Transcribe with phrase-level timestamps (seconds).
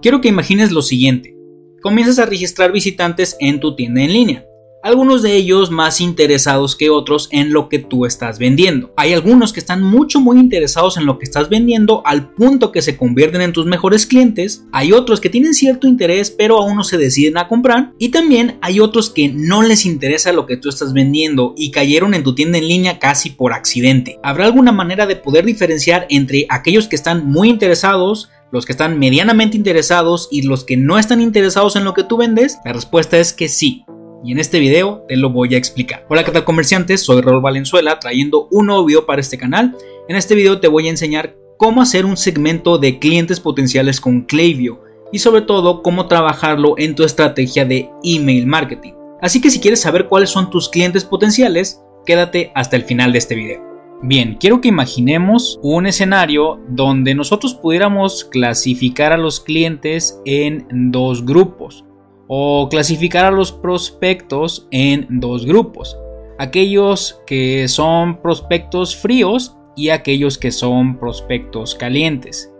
[0.00, 1.36] Quiero que imagines lo siguiente.
[1.82, 4.48] Comienzas a registrar visitantes en tu tienda en línea
[4.82, 8.92] algunos de ellos más interesados que otros en lo que tú estás vendiendo.
[8.96, 12.82] Hay algunos que están mucho muy interesados en lo que estás vendiendo al punto que
[12.82, 16.84] se convierten en tus mejores clientes, hay otros que tienen cierto interés pero aún no
[16.84, 20.68] se deciden a comprar y también hay otros que no les interesa lo que tú
[20.68, 24.18] estás vendiendo y cayeron en tu tienda en línea casi por accidente.
[24.22, 28.98] ¿Habrá alguna manera de poder diferenciar entre aquellos que están muy interesados, los que están
[28.98, 32.58] medianamente interesados y los que no están interesados en lo que tú vendes?
[32.64, 33.84] La respuesta es que sí
[34.24, 36.04] y en este video te lo voy a explicar.
[36.08, 36.44] Hola qué tal
[36.98, 39.76] soy Raúl Valenzuela trayendo un nuevo video para este canal.
[40.08, 44.22] En este video te voy a enseñar cómo hacer un segmento de clientes potenciales con
[44.22, 48.92] Klaviyo y sobre todo cómo trabajarlo en tu estrategia de email marketing.
[49.20, 53.18] Así que si quieres saber cuáles son tus clientes potenciales, quédate hasta el final de
[53.18, 53.67] este video.
[54.00, 61.26] Bien, quiero que imaginemos un escenario donde nosotros pudiéramos clasificar a los clientes en dos
[61.26, 61.84] grupos
[62.28, 65.98] o clasificar a los prospectos en dos grupos.
[66.38, 72.52] Aquellos que son prospectos fríos y aquellos que son prospectos calientes.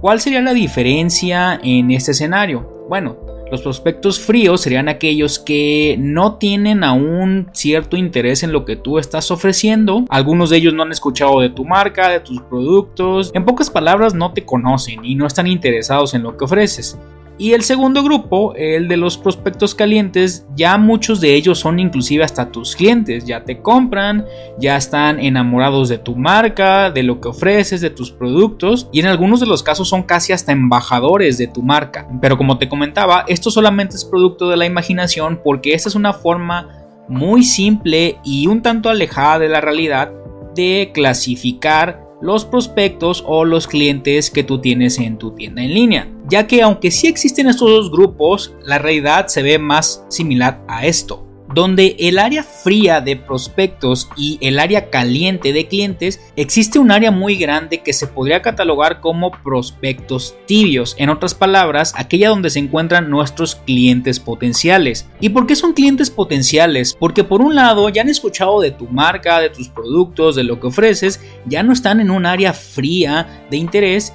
[0.00, 2.86] ¿Cuál sería la diferencia en este escenario?
[2.88, 3.18] Bueno,
[3.50, 8.98] los prospectos fríos serían aquellos que no tienen aún cierto interés en lo que tú
[8.98, 10.04] estás ofreciendo.
[10.08, 13.30] Algunos de ellos no han escuchado de tu marca, de tus productos.
[13.34, 16.98] En pocas palabras, no te conocen y no están interesados en lo que ofreces.
[17.38, 22.24] Y el segundo grupo, el de los prospectos calientes, ya muchos de ellos son inclusive
[22.24, 24.24] hasta tus clientes, ya te compran,
[24.58, 29.06] ya están enamorados de tu marca, de lo que ofreces, de tus productos y en
[29.06, 32.08] algunos de los casos son casi hasta embajadores de tu marca.
[32.22, 36.14] Pero como te comentaba, esto solamente es producto de la imaginación porque esta es una
[36.14, 40.10] forma muy simple y un tanto alejada de la realidad
[40.54, 46.08] de clasificar los prospectos o los clientes que tú tienes en tu tienda en línea,
[46.28, 50.86] ya que aunque sí existen estos dos grupos, la realidad se ve más similar a
[50.86, 56.90] esto donde el área fría de prospectos y el área caliente de clientes, existe un
[56.90, 62.50] área muy grande que se podría catalogar como prospectos tibios, en otras palabras, aquella donde
[62.50, 65.08] se encuentran nuestros clientes potenciales.
[65.20, 66.96] ¿Y por qué son clientes potenciales?
[66.98, 70.60] Porque por un lado ya han escuchado de tu marca, de tus productos, de lo
[70.60, 74.12] que ofreces, ya no están en un área fría de interés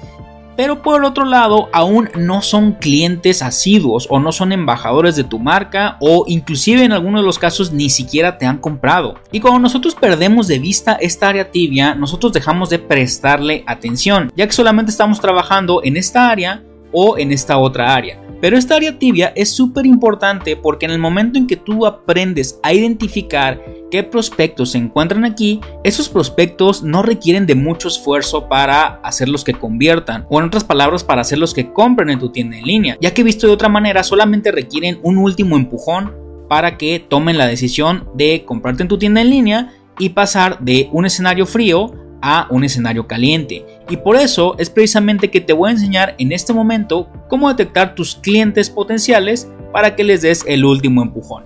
[0.56, 5.38] pero por otro lado aún no son clientes asiduos o no son embajadores de tu
[5.38, 9.14] marca o inclusive en algunos de los casos ni siquiera te han comprado.
[9.30, 14.46] Y cuando nosotros perdemos de vista esta área tibia, nosotros dejamos de prestarle atención, ya
[14.46, 18.21] que solamente estamos trabajando en esta área o en esta otra área.
[18.42, 22.58] Pero esta área tibia es súper importante porque en el momento en que tú aprendes
[22.64, 28.98] a identificar qué prospectos se encuentran aquí, esos prospectos no requieren de mucho esfuerzo para
[29.04, 32.64] hacerlos que conviertan, o en otras palabras, para hacerlos que compren en tu tienda en
[32.64, 36.12] línea, ya que visto de otra manera, solamente requieren un último empujón
[36.48, 40.88] para que tomen la decisión de comprarte en tu tienda en línea y pasar de
[40.90, 43.66] un escenario frío a un escenario caliente.
[43.90, 47.94] Y por eso es precisamente que te voy a enseñar en este momento cómo detectar
[47.94, 51.44] tus clientes potenciales para que les des el último empujón.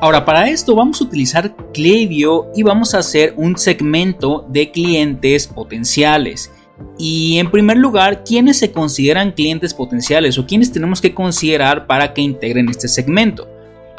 [0.00, 5.46] Ahora, para esto vamos a utilizar Klaviyo y vamos a hacer un segmento de clientes
[5.46, 6.52] potenciales.
[6.98, 12.12] Y en primer lugar, ¿quiénes se consideran clientes potenciales o quiénes tenemos que considerar para
[12.12, 13.48] que integren este segmento?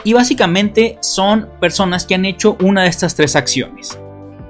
[0.04, 3.98] Y básicamente son personas que han hecho una de estas tres acciones.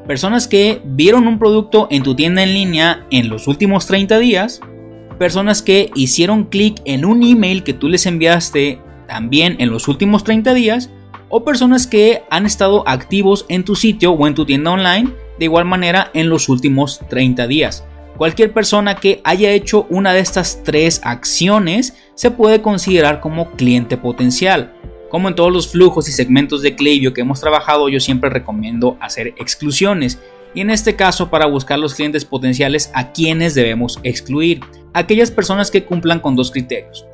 [0.07, 4.61] Personas que vieron un producto en tu tienda en línea en los últimos 30 días.
[5.17, 10.23] Personas que hicieron clic en un email que tú les enviaste también en los últimos
[10.23, 10.91] 30 días
[11.29, 15.45] o personas que han estado activos en tu sitio o en tu tienda online de
[15.45, 17.83] igual manera en los últimos 30 días.
[18.15, 23.97] Cualquier persona que haya hecho una de estas tres acciones se puede considerar como cliente
[23.97, 24.73] potencial.
[25.09, 28.97] Como en todos los flujos y segmentos de Klaviyo que hemos trabajado, yo siempre recomiendo
[28.99, 30.19] hacer exclusiones.
[30.53, 34.61] Y en este caso, para buscar los clientes potenciales, a quienes debemos excluir.
[34.93, 37.05] Aquellas personas que cumplan con dos criterios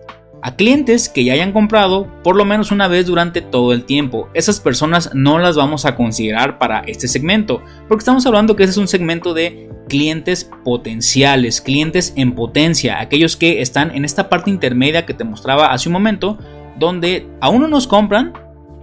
[0.41, 4.29] a clientes que ya hayan comprado por lo menos una vez durante todo el tiempo.
[4.33, 8.71] Esas personas no las vamos a considerar para este segmento, porque estamos hablando que ese
[8.71, 14.49] es un segmento de clientes potenciales, clientes en potencia, aquellos que están en esta parte
[14.49, 16.37] intermedia que te mostraba hace un momento,
[16.77, 18.33] donde aún no nos compran,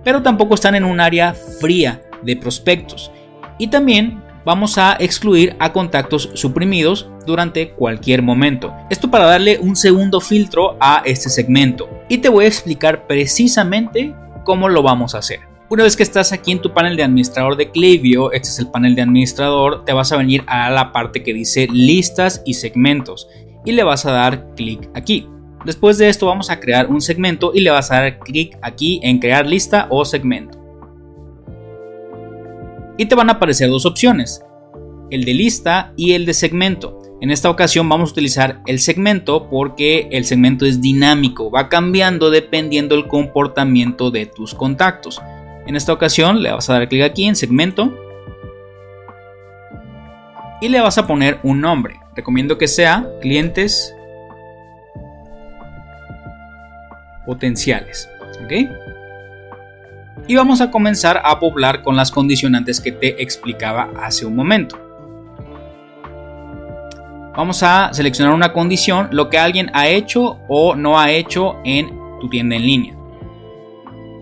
[0.04, 3.10] pero tampoco están en un área fría de prospectos.
[3.58, 8.72] Y también vamos a excluir a contactos suprimidos durante cualquier momento.
[8.88, 11.88] Esto para darle un segundo filtro a este segmento.
[12.08, 14.14] Y te voy a explicar precisamente
[14.44, 15.40] cómo lo vamos a hacer.
[15.70, 18.70] Una vez que estás aquí en tu panel de administrador de Klaviyo, este es el
[18.70, 23.28] panel de administrador, te vas a venir a la parte que dice listas y segmentos
[23.66, 25.28] y le vas a dar clic aquí.
[25.64, 29.00] Después de esto vamos a crear un segmento y le vas a dar clic aquí
[29.02, 30.58] en crear lista o segmento.
[32.96, 34.44] Y te van a aparecer dos opciones,
[35.10, 36.98] el de lista y el de segmento.
[37.20, 42.30] En esta ocasión vamos a utilizar el segmento porque el segmento es dinámico, va cambiando
[42.30, 45.20] dependiendo del comportamiento de tus contactos.
[45.66, 47.92] En esta ocasión le vas a dar clic aquí en segmento
[50.60, 51.96] y le vas a poner un nombre.
[52.14, 53.94] Recomiendo que sea clientes
[57.28, 58.08] potenciales.
[60.26, 64.80] Y vamos a comenzar a poblar con las condicionantes que te explicaba hace un momento.
[67.36, 71.90] Vamos a seleccionar una condición, lo que alguien ha hecho o no ha hecho en
[72.18, 72.94] tu tienda en línea.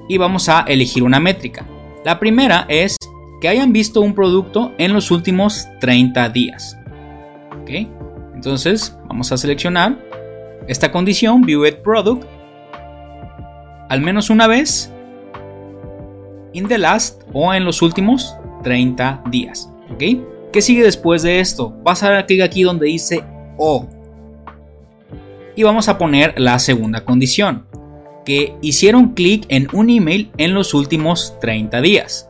[0.09, 1.65] Y vamos a elegir una métrica.
[2.05, 2.97] La primera es
[3.41, 6.77] que hayan visto un producto en los últimos 30 días.
[8.35, 9.97] Entonces vamos a seleccionar
[10.67, 12.36] esta condición, Viewed Product,
[13.89, 14.93] al menos una vez
[16.53, 19.71] in the last o en los últimos 30 días.
[19.91, 20.03] ¿Ok?
[20.53, 21.75] ¿Qué sigue después de esto?
[21.83, 23.23] Vas a dar clic aquí donde dice
[23.59, 23.87] O.
[25.55, 27.67] Y vamos a poner la segunda condición.
[28.25, 32.27] Que hicieron clic en un email en los últimos 30 días.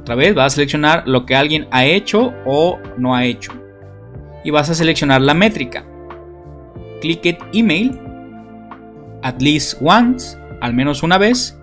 [0.00, 3.52] Otra vez vas a seleccionar lo que alguien ha hecho o no ha hecho.
[4.44, 5.84] Y vas a seleccionar la métrica.
[7.00, 7.98] Click email
[9.24, 11.58] at least once, al menos una vez,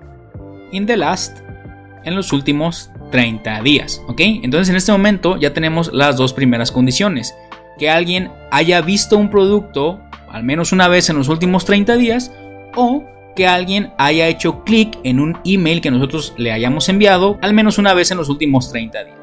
[0.71, 1.39] in the last,
[2.03, 4.19] en los últimos 30 días, ¿ok?
[4.43, 7.35] Entonces en este momento ya tenemos las dos primeras condiciones.
[7.77, 12.31] Que alguien haya visto un producto al menos una vez en los últimos 30 días
[12.75, 13.03] o
[13.35, 17.77] que alguien haya hecho clic en un email que nosotros le hayamos enviado al menos
[17.77, 19.17] una vez en los últimos 30 días.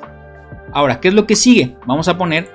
[0.72, 1.76] Ahora, ¿qué es lo que sigue?
[1.86, 2.50] Vamos a poner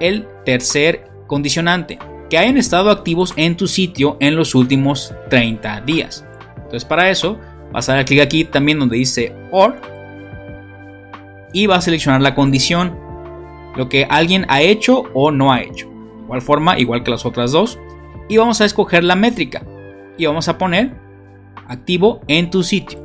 [0.00, 1.98] el tercer condicionante
[2.30, 6.24] que hayan estado activos en tu sitio en los últimos 30 días.
[6.56, 7.38] Entonces para eso
[7.72, 9.80] vas a dar clic aquí también donde dice OR
[11.52, 12.98] y vas a seleccionar la condición,
[13.76, 15.88] lo que alguien ha hecho o no ha hecho.
[16.24, 17.78] Igual forma, igual que las otras dos.
[18.28, 19.62] Y vamos a escoger la métrica
[20.16, 20.92] y vamos a poner
[21.68, 22.98] activo en tu sitio.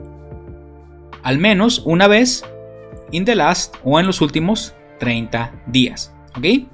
[1.22, 2.44] Al menos una vez
[3.12, 6.14] in the last o en los últimos 30 días.
[6.38, 6.70] ¿Ok?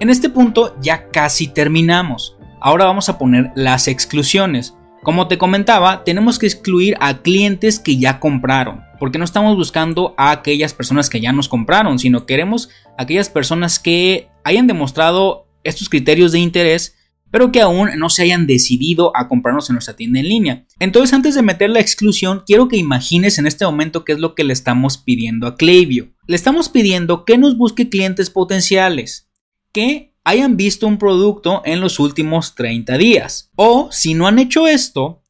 [0.00, 2.34] En este punto ya casi terminamos.
[2.58, 4.74] Ahora vamos a poner las exclusiones.
[5.02, 10.14] Como te comentaba, tenemos que excluir a clientes que ya compraron, porque no estamos buscando
[10.16, 15.90] a aquellas personas que ya nos compraron, sino queremos aquellas personas que hayan demostrado estos
[15.90, 16.96] criterios de interés,
[17.30, 20.64] pero que aún no se hayan decidido a comprarnos en nuestra tienda en línea.
[20.78, 24.34] Entonces, antes de meter la exclusión, quiero que imagines en este momento qué es lo
[24.34, 26.08] que le estamos pidiendo a Klaviyo.
[26.26, 29.29] Le estamos pidiendo que nos busque clientes potenciales
[29.72, 33.50] que hayan visto un producto en los últimos 30 días.
[33.56, 35.22] O si no han hecho esto,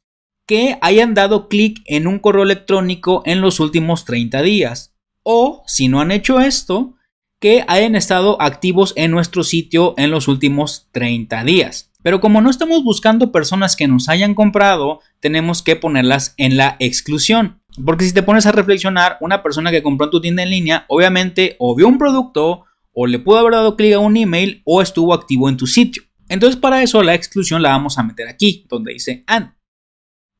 [0.47, 4.95] que hayan dado clic en un correo electrónico en los últimos 30 días.
[5.23, 6.95] O si no han hecho esto,
[7.41, 11.91] que hayan estado activos en nuestro sitio en los últimos 30 días.
[12.03, 16.77] Pero como no estamos buscando personas que nos hayan comprado, tenemos que ponerlas en la
[16.79, 17.61] exclusión.
[17.85, 20.85] Porque si te pones a reflexionar, una persona que compró en tu tienda en línea,
[20.89, 24.83] obviamente o vio un producto o le pudo haber dado clic a un email o
[24.83, 26.03] estuvo activo en tu sitio.
[26.29, 29.55] Entonces para eso la exclusión la vamos a meter aquí, donde dice and.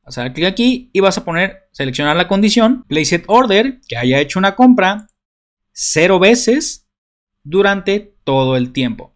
[0.03, 3.97] Vas a dar clic aquí y vas a poner, seleccionar la condición, place order, que
[3.97, 5.07] haya hecho una compra
[5.71, 6.89] cero veces
[7.43, 9.10] durante todo el tiempo.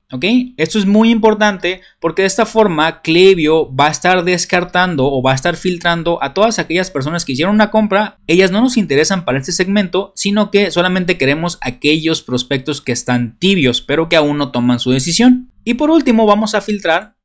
[0.58, 5.32] Esto es muy importante porque de esta forma Clevio va a estar descartando o va
[5.32, 8.20] a estar filtrando a todas aquellas personas que hicieron una compra.
[8.28, 13.38] Ellas no nos interesan para este segmento, sino que solamente queremos aquellos prospectos que están
[13.40, 15.52] tibios, pero que aún no toman su decisión.
[15.64, 17.16] Y por último, vamos a filtrar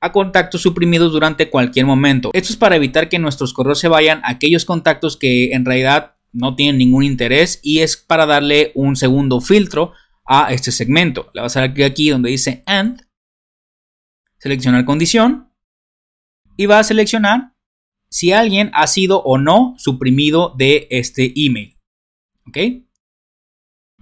[0.00, 2.30] a contactos suprimidos durante cualquier momento.
[2.34, 6.16] Esto es para evitar que nuestros correos se vayan a aquellos contactos que en realidad
[6.32, 9.92] no tienen ningún interés y es para darle un segundo filtro
[10.26, 11.30] a este segmento.
[11.34, 13.02] Le vas a dar clic aquí donde dice AND,
[14.38, 15.52] seleccionar condición
[16.56, 17.54] y va a seleccionar
[18.10, 21.78] si alguien ha sido o no suprimido de este email.
[22.46, 22.56] ¿Ok?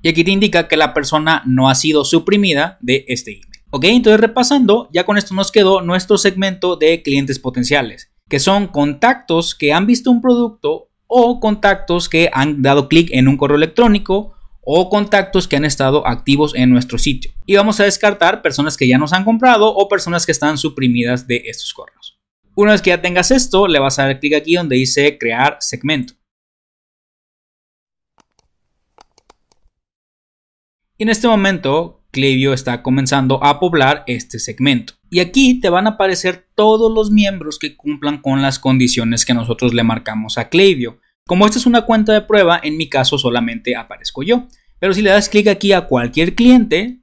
[0.02, 3.54] Y aquí te indica que la persona no ha sido suprimida de este email.
[3.70, 8.68] Ok, entonces repasando, ya con esto nos quedó nuestro segmento de clientes potenciales, que son
[8.68, 13.56] contactos que han visto un producto o contactos que han dado clic en un correo
[13.56, 14.33] electrónico
[14.64, 17.32] o contactos que han estado activos en nuestro sitio.
[17.46, 21.26] Y vamos a descartar personas que ya nos han comprado o personas que están suprimidas
[21.26, 22.18] de estos correos.
[22.56, 25.56] Una vez que ya tengas esto, le vas a dar clic aquí donde dice crear
[25.60, 26.14] segmento.
[30.96, 34.94] Y en este momento, Klaviyo está comenzando a poblar este segmento.
[35.10, 39.34] Y aquí te van a aparecer todos los miembros que cumplan con las condiciones que
[39.34, 41.00] nosotros le marcamos a Klaviyo.
[41.26, 44.46] Como esta es una cuenta de prueba, en mi caso solamente aparezco yo.
[44.78, 47.00] Pero si le das clic aquí a cualquier cliente,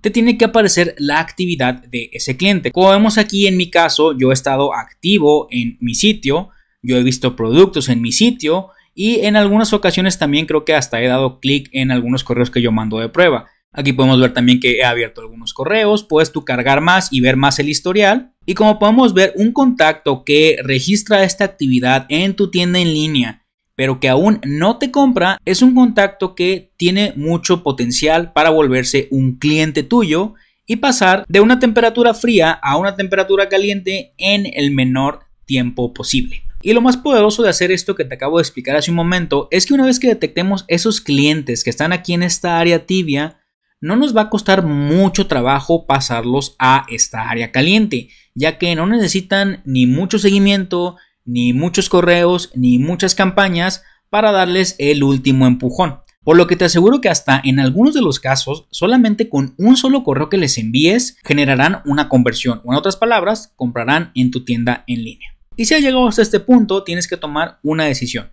[0.00, 2.70] te tiene que aparecer la actividad de ese cliente.
[2.70, 7.02] Como vemos aquí en mi caso, yo he estado activo en mi sitio, yo he
[7.02, 11.40] visto productos en mi sitio y en algunas ocasiones también creo que hasta he dado
[11.40, 13.46] clic en algunos correos que yo mando de prueba.
[13.72, 17.36] Aquí podemos ver también que he abierto algunos correos, puedes tú cargar más y ver
[17.36, 18.32] más el historial.
[18.46, 23.45] Y como podemos ver, un contacto que registra esta actividad en tu tienda en línea,
[23.76, 29.06] pero que aún no te compra, es un contacto que tiene mucho potencial para volverse
[29.10, 30.34] un cliente tuyo
[30.66, 36.42] y pasar de una temperatura fría a una temperatura caliente en el menor tiempo posible.
[36.62, 39.46] Y lo más poderoso de hacer esto que te acabo de explicar hace un momento
[39.50, 43.38] es que una vez que detectemos esos clientes que están aquí en esta área tibia,
[43.80, 48.86] no nos va a costar mucho trabajo pasarlos a esta área caliente, ya que no
[48.86, 56.00] necesitan ni mucho seguimiento, ni muchos correos, ni muchas campañas para darles el último empujón.
[56.24, 59.76] Por lo que te aseguro que hasta en algunos de los casos, solamente con un
[59.76, 64.44] solo correo que les envíes, generarán una conversión, o en otras palabras, comprarán en tu
[64.44, 65.28] tienda en línea.
[65.56, 68.30] Y si has llegado hasta este punto, tienes que tomar una decisión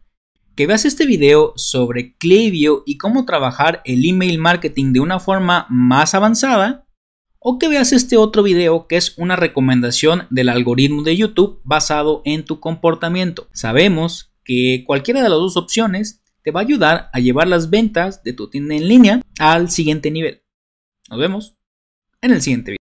[0.56, 5.66] que veas este video sobre Klaviyo y cómo trabajar el email marketing de una forma
[5.70, 6.86] más avanzada,
[7.44, 12.22] o que veas este otro video que es una recomendación del algoritmo de YouTube basado
[12.24, 13.50] en tu comportamiento.
[13.52, 18.24] Sabemos que cualquiera de las dos opciones te va a ayudar a llevar las ventas
[18.24, 20.42] de tu tienda en línea al siguiente nivel.
[21.10, 21.58] Nos vemos
[22.22, 22.78] en el siguiente video.